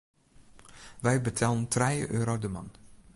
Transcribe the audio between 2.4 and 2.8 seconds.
de man.